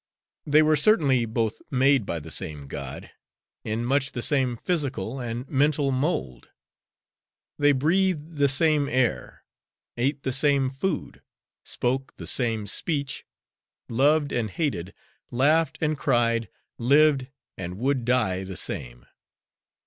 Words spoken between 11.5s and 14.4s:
spoke the same speech, loved